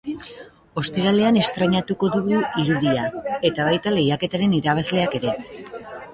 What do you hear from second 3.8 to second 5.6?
lehiaketaren irabazleak ere.